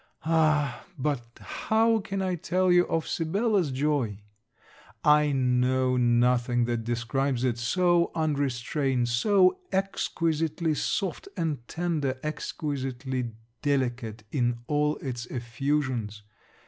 Ah! 0.25 0.83
but 0.97 1.21
how 1.41 1.99
can 1.99 2.23
I 2.23 2.33
tell 2.33 2.71
you 2.71 2.87
of 2.87 3.07
Sibella's 3.07 3.69
joy? 3.69 4.23
I 5.03 5.31
know 5.31 5.95
nothing 5.95 6.65
that 6.65 6.83
describes 6.83 7.43
it: 7.43 7.59
so 7.59 8.09
unrestrained, 8.15 9.09
so 9.09 9.59
exquisitely 9.71 10.73
soft 10.73 11.27
and 11.37 11.67
tender, 11.67 12.19
exquisitely 12.23 13.33
delicate 13.61 14.23
in 14.31 14.57
all 14.65 14.95
its 15.03 15.27
effusions! 15.27 16.23